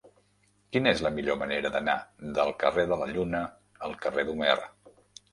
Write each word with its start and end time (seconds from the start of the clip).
Quina 0.75 0.89
és 0.91 1.01
la 1.07 1.09
millor 1.17 1.35
manera 1.41 1.69
d'anar 1.75 1.97
del 2.37 2.49
carrer 2.63 2.85
de 2.91 2.97
la 3.01 3.09
Lluna 3.11 3.43
al 3.89 3.93
carrer 4.07 4.25
d'Homer? 4.31 4.57